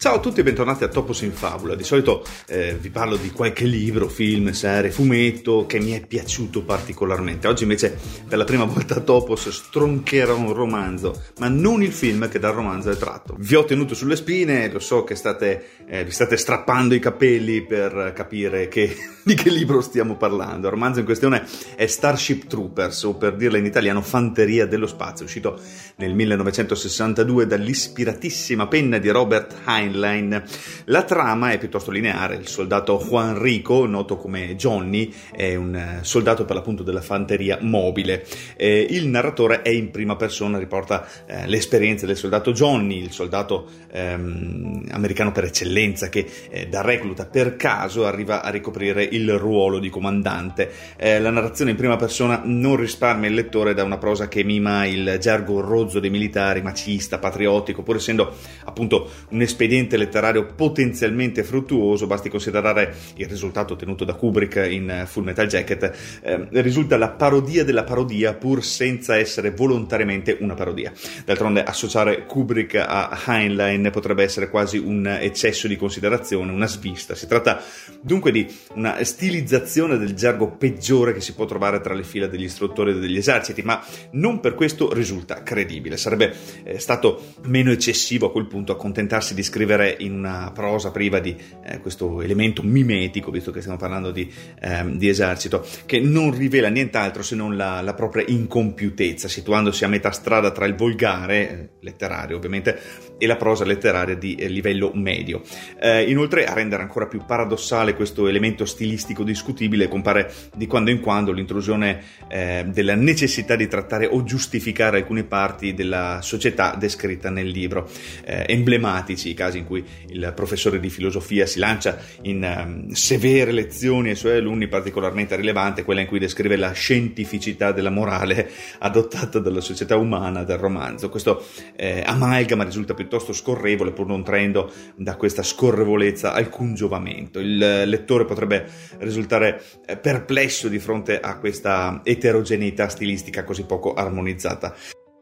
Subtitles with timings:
[0.00, 1.74] Ciao a tutti e bentornati a Topos in Fabula.
[1.74, 6.62] Di solito eh, vi parlo di qualche libro, film, serie, fumetto che mi è piaciuto
[6.62, 7.48] particolarmente.
[7.48, 7.98] Oggi invece
[8.28, 12.54] per la prima volta a Topos stroncherò un romanzo, ma non il film che dal
[12.54, 13.34] romanzo è tratto.
[13.40, 17.66] Vi ho tenuto sulle spine, lo so che state, eh, vi state strappando i capelli
[17.66, 18.94] per capire che,
[19.24, 20.68] di che libro stiamo parlando.
[20.68, 21.44] Il romanzo in questione
[21.74, 25.58] è Starship Troopers, o per dirla in italiano Fanteria dello Spazio, uscito
[25.96, 30.42] nel 1962 dall'ispiratissima penna di Robert Heinlein Heinlein.
[30.84, 35.98] La trama è piuttosto lineare, il soldato Juan Rico, noto come Johnny, è un eh,
[36.02, 38.24] soldato per l'appunto della fanteria mobile.
[38.56, 43.12] Eh, il narratore è in prima persona, riporta eh, le esperienze del soldato Johnny, il
[43.12, 49.36] soldato ehm, americano per eccellenza che eh, da recluta per caso arriva a ricoprire il
[49.36, 50.70] ruolo di comandante.
[50.96, 54.84] Eh, la narrazione in prima persona non risparmia il lettore da una prosa che mima
[54.84, 61.44] il gergo rozzo dei militari, macista, patriottico, pur essendo appunto un espediente espediente letterario potenzialmente
[61.44, 67.10] fruttuoso, basti considerare il risultato ottenuto da Kubrick in Full Metal Jacket, eh, risulta la
[67.10, 70.92] parodia della parodia pur senza essere volontariamente una parodia.
[71.24, 77.14] D'altronde associare Kubrick a Heinlein potrebbe essere quasi un eccesso di considerazione, una svista.
[77.14, 77.62] Si tratta
[78.00, 82.44] dunque di una stilizzazione del gergo peggiore che si può trovare tra le fila degli
[82.44, 85.96] istruttori degli eserciti, ma non per questo risulta credibile.
[85.96, 90.90] Sarebbe eh, stato meno eccessivo a quel punto accontentarsi di scrivere scrivere in una prosa
[90.90, 96.00] priva di eh, questo elemento mimetico, visto che stiamo parlando di, ehm, di, esercito, che
[96.00, 100.74] non rivela nient'altro se non la, la, propria incompiutezza, situandosi a metà strada tra il
[100.74, 102.78] volgare, eh, letterario ovviamente,
[103.18, 105.42] e la prosa letteraria di eh, livello medio.
[105.78, 111.00] Eh, inoltre, a rendere ancora più paradossale questo elemento stilistico discutibile, compare di quando in
[111.00, 117.48] quando l'intrusione eh, della necessità di trattare o giustificare alcune parti della società descritta nel
[117.48, 117.90] libro,
[118.24, 123.52] eh, emblematici i casi in cui il professore di filosofia si lancia in um, severe
[123.52, 129.38] lezioni ai suoi alunni, particolarmente rilevante quella in cui descrive la scientificità della morale adottata
[129.38, 131.08] dalla società umana del romanzo.
[131.08, 131.44] Questo
[131.76, 137.38] eh, amalgama risulta piuttosto scorrevole, pur non traendo da questa scorrevolezza alcun giovamento.
[137.38, 138.66] Il lettore potrebbe
[138.98, 144.74] risultare eh, perplesso di fronte a questa eterogeneità stilistica così poco armonizzata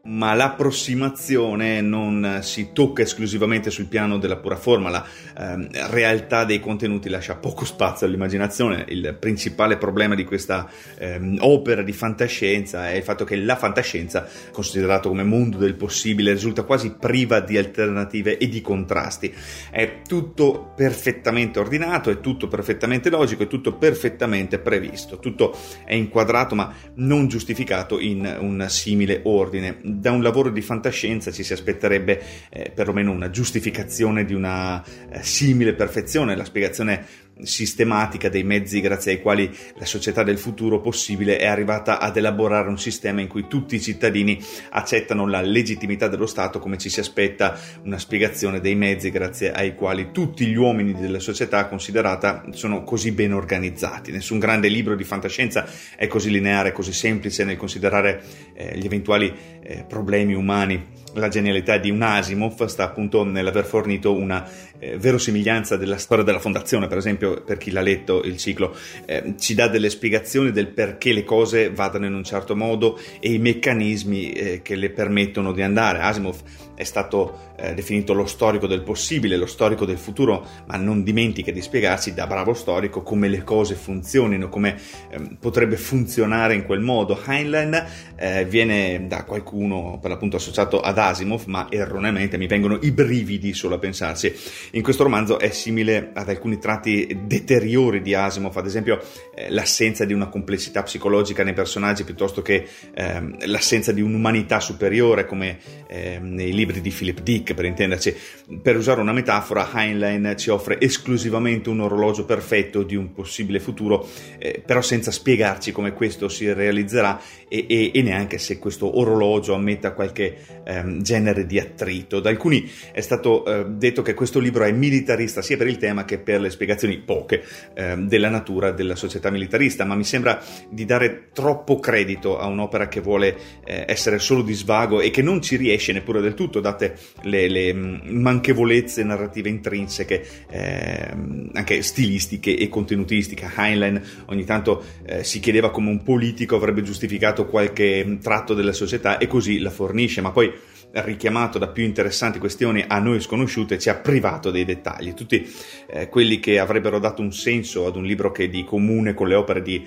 [0.07, 5.05] ma l'approssimazione non si tocca esclusivamente sul piano della pura forma, la
[5.37, 8.85] eh, realtà dei contenuti lascia poco spazio all'immaginazione.
[8.87, 14.27] Il principale problema di questa eh, opera di fantascienza è il fatto che la fantascienza,
[14.51, 19.33] considerato come mondo del possibile, risulta quasi priva di alternative e di contrasti.
[19.69, 26.55] È tutto perfettamente ordinato, è tutto perfettamente logico, è tutto perfettamente previsto, tutto è inquadrato
[26.55, 32.21] ma non giustificato in un simile ordine da un lavoro di fantascienza ci si aspetterebbe
[32.49, 37.05] eh, perlomeno una giustificazione di una eh, simile perfezione, la spiegazione
[37.41, 42.69] sistematica dei mezzi grazie ai quali la società del futuro possibile è arrivata ad elaborare
[42.69, 46.99] un sistema in cui tutti i cittadini accettano la legittimità dello Stato come ci si
[46.99, 52.83] aspetta una spiegazione dei mezzi grazie ai quali tutti gli uomini della società considerata sono
[52.83, 54.11] così ben organizzati.
[54.11, 59.33] Nessun grande libro di fantascienza è così lineare, così semplice nel considerare eh, gli eventuali
[59.61, 61.05] eh, problemi umani.
[61.17, 64.47] La genialità di un Asimov sta appunto nell'aver fornito una
[64.77, 69.33] eh, verosimiglianza della storia della fondazione, per esempio, per chi l'ha letto il ciclo, eh,
[69.39, 73.39] ci dà delle spiegazioni del perché le cose vadano in un certo modo e i
[73.39, 76.01] meccanismi eh, che le permettono di andare.
[76.01, 76.37] Asimov
[76.77, 81.51] è stato eh, definito lo storico del possibile, lo storico del futuro, ma non dimentica
[81.51, 84.77] di spiegarsi da bravo storico come le cose funzionino, come
[85.09, 87.19] ehm, potrebbe funzionare in quel modo.
[87.25, 92.91] Heinlein eh, viene da qualcuno per l'appunto associato ad Asimov, ma erroneamente mi vengono i
[92.91, 94.31] brividi solo a pensarsi.
[94.73, 99.01] In questo romanzo è simile ad alcuni tratti deteriori di Asimov, ad esempio
[99.33, 105.25] eh, l'assenza di una complessità psicologica nei personaggi piuttosto che ehm, l'assenza di un'umanità superiore
[105.25, 105.57] come
[105.87, 108.15] ehm, nei libri libri di Philip Dick, per intenderci.
[108.61, 114.07] Per usare una metafora, Heinlein ci offre esclusivamente un orologio perfetto di un possibile futuro,
[114.37, 119.53] eh, però senza spiegarci come questo si realizzerà e, e, e neanche se questo orologio
[119.53, 122.19] ammetta qualche ehm, genere di attrito.
[122.19, 126.05] Da alcuni è stato eh, detto che questo libro è militarista sia per il tema
[126.05, 127.43] che per le spiegazioni poche
[127.73, 132.87] eh, della natura della società militarista, ma mi sembra di dare troppo credito a un'opera
[132.87, 136.56] che vuole eh, essere solo di svago e che non ci riesce neppure del tutto,
[136.59, 141.09] date le, le mm, manchevolezze narrative intrinseche, eh,
[141.53, 143.49] anche stilistiche e contenutistiche.
[143.55, 149.17] Heinlein ogni tanto eh, si chiedeva come un politico avrebbe giustificato qualche tratto della società
[149.17, 150.51] e così la fornisce, ma poi
[150.91, 155.47] richiamato da più interessanti questioni a noi sconosciute, ci ha privato dei dettagli, tutti
[155.87, 159.35] eh, quelli che avrebbero dato un senso ad un libro che di comune con le
[159.35, 159.85] opere di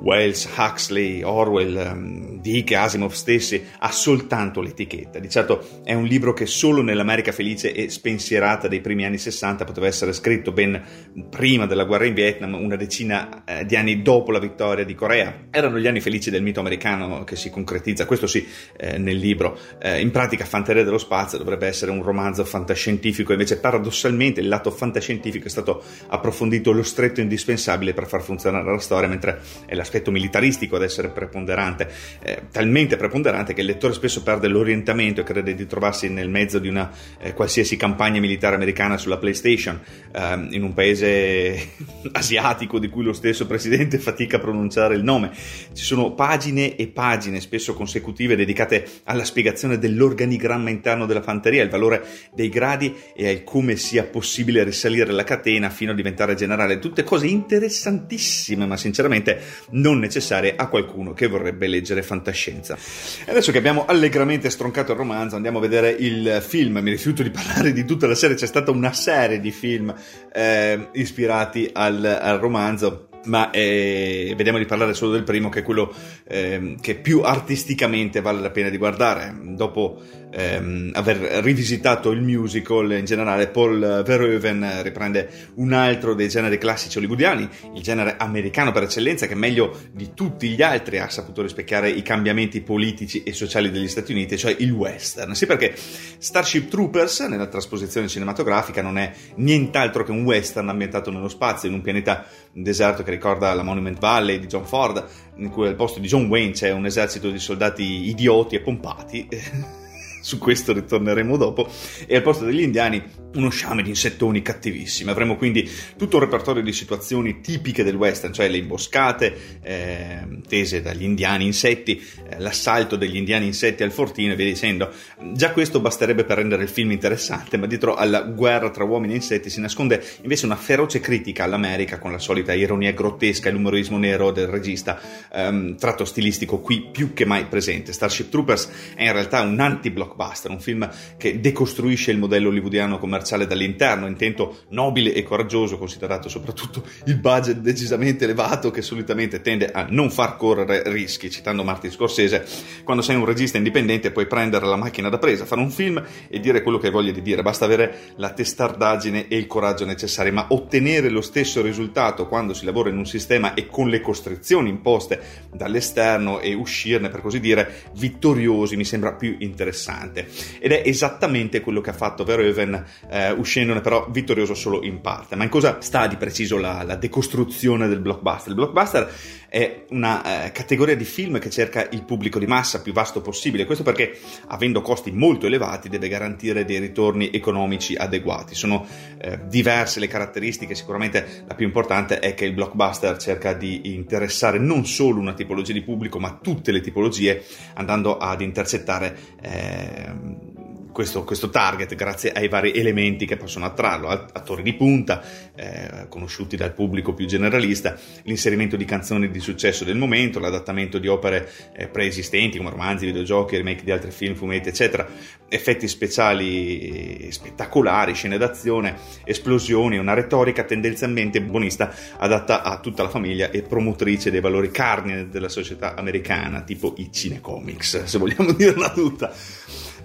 [0.00, 5.18] Wells, Huxley, Orwell, um, Dick, Asimov stessi, ha soltanto l'etichetta.
[5.18, 9.64] Di certo è un libro che solo nell'America felice e spensierata dei primi anni 60
[9.64, 10.82] poteva essere scritto ben
[11.30, 15.46] prima della guerra in Vietnam, una decina eh, di anni dopo la vittoria di Corea.
[15.50, 18.46] Erano gli anni felici del mito americano che si concretizza, questo sì,
[18.76, 19.58] eh, nel libro.
[19.78, 24.70] Eh, in pratica Fanteria dello spazio dovrebbe essere un romanzo fantascientifico, invece paradossalmente il lato
[24.70, 30.10] fantascientifico è stato approfondito lo stretto indispensabile per far funzionare la storia, mentre è l'aspetto
[30.10, 31.88] militaristico ad essere preponderante,
[32.22, 36.58] eh, talmente preponderante che il lettore spesso perde l'orientamento e crede di trovarsi nel mezzo
[36.58, 36.90] di una
[37.20, 39.80] eh, qualsiasi campagna militare americana sulla PlayStation,
[40.12, 41.68] eh, in un paese
[42.12, 45.30] asiatico di cui lo stesso presidente fatica a pronunciare il nome.
[45.32, 51.70] Ci sono pagine e pagine, spesso consecutive, dedicate alla spiegazione dell'organigramma interno della fanteria, il
[51.70, 56.78] valore dei gradi e al come sia possibile risalire la catena fino a diventare generale.
[56.78, 59.40] Tutte cose interessantissime, ma sinceramente
[59.70, 62.76] non necessarie a qualcuno che vorrebbe leggere fantascienza.
[63.24, 66.78] E adesso che abbiamo allegramente stroncato il romanzo, andiamo a vedere il film.
[66.78, 69.94] Mi rifiuto di parlare di tutta la serie, c'è stata una serie di film
[70.32, 75.62] eh, ispirati al, al romanzo ma eh, vediamo di parlare solo del primo che è
[75.62, 75.92] quello
[76.26, 79.34] eh, che più artisticamente vale la pena di guardare.
[79.42, 80.00] Dopo
[80.30, 86.98] ehm, aver rivisitato il musical in generale Paul Verhoeven riprende un altro dei generi classici
[86.98, 91.88] hollywoodiani il genere americano per eccellenza che meglio di tutti gli altri ha saputo rispecchiare
[91.88, 95.34] i cambiamenti politici e sociali degli Stati Uniti cioè il western.
[95.34, 95.74] Sì perché
[96.18, 101.74] Starship Troopers nella trasposizione cinematografica non è nient'altro che un western ambientato nello spazio in
[101.74, 105.04] un pianeta deserto che ricorda la Monument Valley di John Ford,
[105.36, 109.28] in cui al posto di John Wayne c'è un esercito di soldati idioti e pompati.
[110.26, 111.68] su questo ritorneremo dopo,
[112.04, 113.00] e al posto degli indiani
[113.36, 115.10] uno sciame di insettoni cattivissimi.
[115.10, 120.82] Avremo quindi tutto un repertorio di situazioni tipiche del western, cioè le imboscate eh, tese
[120.82, 124.90] dagli indiani insetti, eh, l'assalto degli indiani insetti al fortino e via dicendo.
[125.32, 129.16] Già questo basterebbe per rendere il film interessante, ma dietro alla guerra tra uomini e
[129.16, 133.98] insetti si nasconde invece una feroce critica all'America con la solita ironia grottesca e l'umorismo
[133.98, 135.00] nero del regista,
[135.32, 137.92] ehm, tratto stilistico qui più che mai presente.
[137.92, 143.25] Starship Troopers è in realtà un anti-blockbuster, un film che decostruisce il modello hollywoodiano commerciale
[143.26, 149.70] commerciale dall'interno, intento nobile e coraggioso, considerato soprattutto il budget decisamente elevato che solitamente tende
[149.70, 151.28] a non far correre rischi.
[151.28, 152.46] Citando Martin Scorsese,
[152.84, 156.38] quando sei un regista indipendente puoi prendere la macchina da presa, fare un film e
[156.38, 160.30] dire quello che hai voglia di dire, basta avere la testardaggine e il coraggio necessari,
[160.30, 164.70] ma ottenere lo stesso risultato quando si lavora in un sistema e con le costrizioni
[164.70, 165.20] imposte
[165.52, 170.28] dall'esterno e uscirne, per così dire, vittoriosi mi sembra più interessante.
[170.60, 172.84] Ed è esattamente quello che ha fatto Verhoeven
[173.16, 175.36] eh, uscendone però vittorioso solo in parte.
[175.36, 178.48] Ma in cosa sta di preciso la, la decostruzione del blockbuster?
[178.48, 179.12] Il blockbuster
[179.48, 183.64] è una eh, categoria di film che cerca il pubblico di massa più vasto possibile,
[183.64, 184.18] questo perché
[184.48, 188.54] avendo costi molto elevati deve garantire dei ritorni economici adeguati.
[188.54, 188.86] Sono
[189.18, 194.58] eh, diverse le caratteristiche, sicuramente la più importante è che il blockbuster cerca di interessare
[194.58, 197.42] non solo una tipologia di pubblico, ma tutte le tipologie,
[197.74, 200.64] andando ad intercettare eh,
[200.96, 205.22] questo, questo, target grazie ai vari elementi che possono attrarlo, attori di punta,
[205.54, 211.06] eh, conosciuti dal pubblico più generalista, l'inserimento di canzoni di successo del momento, l'adattamento di
[211.06, 215.06] opere eh, preesistenti come romanzi, videogiochi, remake di altri film, fumetti, eccetera,
[215.50, 223.50] effetti speciali spettacolari, scene d'azione, esplosioni, una retorica tendenzialmente buonista adatta a tutta la famiglia
[223.50, 229.34] e promotrice dei valori carni della società americana, tipo i cinecomics, se vogliamo dirla tutta.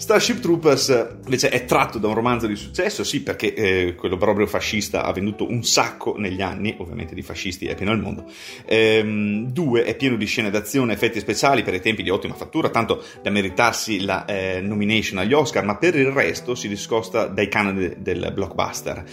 [0.02, 4.48] Starship Troopers invece è tratto da un romanzo di successo, sì, perché eh, quello proprio
[4.48, 8.26] fascista ha venduto un sacco negli anni, ovviamente di fascisti è pieno il mondo.
[8.66, 12.70] Ehm, due, è pieno di scene d'azione, effetti speciali per i tempi di ottima fattura,
[12.70, 17.48] tanto da meritarsi la eh, nomination agli Oscar, ma per il resto si discosta dai
[17.48, 19.04] canoni del blockbuster.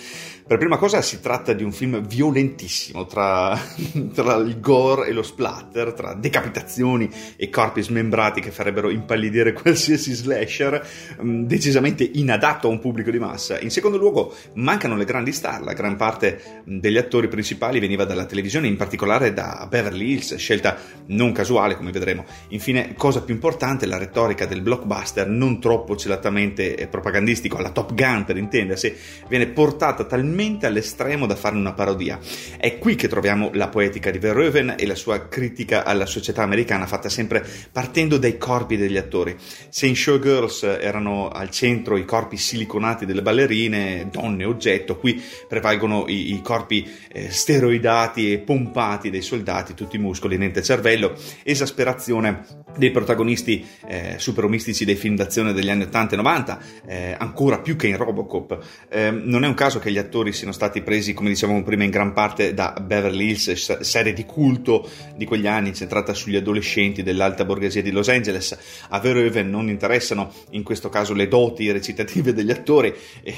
[0.49, 3.55] Per prima cosa si tratta di un film violentissimo tra,
[4.14, 10.14] tra, il gore e lo splatter, tra decapitazioni e corpi smembrati che farebbero impallidire qualsiasi
[10.14, 10.83] slasher,
[11.23, 13.61] mm, decisamente inadatto a un pubblico di massa.
[13.61, 18.07] In secondo luogo mancano le grandi star, la gran parte mm, degli attori principali veniva
[18.07, 20.78] dalla televisione, in particolare da Beverly Hills, scelta
[21.09, 22.25] non casuale come vedremo.
[22.49, 28.25] Infine, cosa più importante, la retorica del blockbuster, non troppo celatamente propagandistico, alla Top Gun
[28.25, 28.97] per intendersi,
[29.28, 32.21] viene portata talmente talmente all'estremo da farne una parodia.
[32.57, 36.87] È qui che troviamo la poetica di Verhoeven e la sua critica alla società americana
[36.87, 39.37] fatta sempre partendo dai corpi degli attori.
[39.68, 46.04] Se in Showgirls erano al centro i corpi siliconati delle ballerine, donne oggetto, qui prevalgono
[46.07, 52.92] i, i corpi eh, steroidati e pompati dei soldati, tutti muscoli, niente cervello, esasperazione dei
[52.92, 57.88] protagonisti eh, superomistici dei film d'azione degli anni 80 e 90, eh, ancora più che
[57.88, 58.87] in Robocop.
[58.88, 61.90] Eh, non è un caso che gli attori siano stati presi, come dicevamo prima, in
[61.90, 67.44] gran parte da Beverly Hills, serie di culto di quegli anni, centrata sugli adolescenti dell'alta
[67.44, 68.56] borghesia di Los Angeles.
[68.88, 72.94] A Verhoeven non interessano in questo caso le doti recitative degli attori.
[73.23, 73.35] E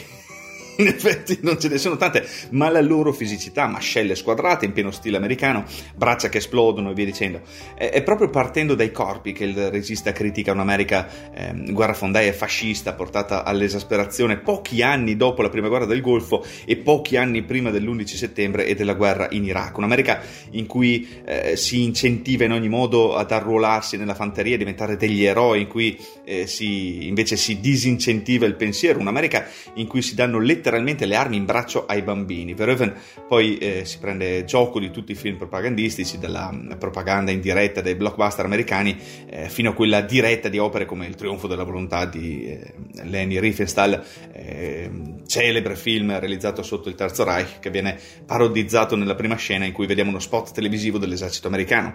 [0.81, 4.91] in effetti non ce ne sono tante, ma la loro fisicità, mascelle squadrate in pieno
[4.91, 7.43] stile americano, braccia che esplodono e via dicendo.
[7.75, 14.39] È, proprio partendo dai corpi che il regista critica un'America eh, guerrafondaia fascista portata all'esasperazione
[14.39, 18.75] pochi anni dopo la prima guerra del Golfo e pochi anni prima dell'11 settembre e
[18.75, 19.77] della guerra in Iraq.
[19.77, 20.23] Un'America
[20.53, 25.25] in cui eh, si incentiva in ogni modo ad arruolarsi nella fanteria, a diventare degli
[25.25, 28.99] eroi, in cui eh, si, invece si disincentiva il pensiero.
[28.99, 32.55] Un'America in cui si danno letteralmente letteralmente le armi in braccio ai bambini.
[32.55, 32.95] Verhoeven
[33.27, 37.81] poi eh, si prende gioco di tutti i film propagandistici, dalla mm, propaganda in diretta
[37.81, 38.97] dei blockbuster americani
[39.29, 43.41] eh, fino a quella diretta di opere come Il trionfo della volontà di eh, Leni
[43.41, 44.91] Riefenstahl, eh,
[45.27, 49.87] celebre film realizzato sotto il Terzo Reich che viene parodizzato nella prima scena in cui
[49.87, 51.95] vediamo uno spot televisivo dell'esercito americano.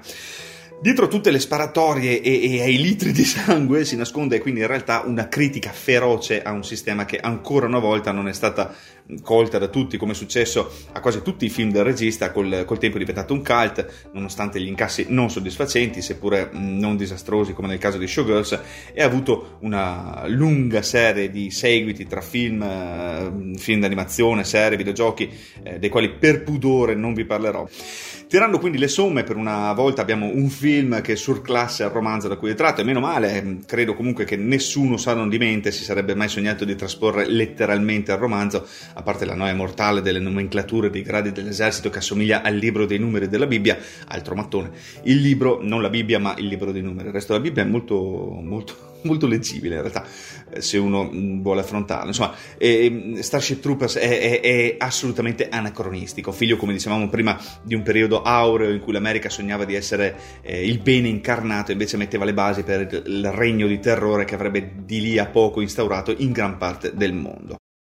[0.86, 5.01] Dietro tutte le sparatorie e, e, ai litri di sangue si nasconde quindi in realtà
[5.04, 8.72] una critica feroce a un sistema che ancora una volta non è stata
[9.22, 12.78] colta da tutti, come è successo a quasi tutti i film del regista, col, col
[12.78, 17.78] tempo è diventato un cult, nonostante gli incassi non soddisfacenti, seppure non disastrosi come nel
[17.78, 18.60] caso di Showgirls,
[18.94, 25.30] e ha avuto una lunga serie di seguiti tra film, eh, film d'animazione, serie, videogiochi,
[25.64, 27.68] eh, dei quali per pudore non vi parlerò.
[28.28, 32.38] Tirando quindi le somme, per una volta abbiamo un film che surclasse il romanzo da
[32.38, 35.84] cui è tratto, e meno male, mm, credo comunque che nessuno sano di mente si
[35.84, 40.90] sarebbe mai sognato di trasporre letteralmente il romanzo, a parte la noia mortale delle nomenclature
[40.90, 44.72] dei gradi dell'esercito che assomiglia al libro dei numeri della Bibbia, altro mattone.
[45.04, 47.08] Il libro, non la Bibbia, ma il libro dei numeri.
[47.08, 47.96] Il resto della Bibbia è molto,
[48.42, 50.06] molto molto leggibile in realtà
[50.50, 56.32] eh, se uno mm, vuole affrontarlo insomma eh, Starship Troopers è, è, è, assolutamente anacronistico
[56.32, 60.66] figlio come dicevamo prima di un periodo aureo in cui l'America sognava di essere eh,
[60.66, 65.02] il bene incarnato invece metteva le basi per il regno di terrore che avrebbe di
[65.02, 67.58] lì a poco instaurato in gran parte del mondo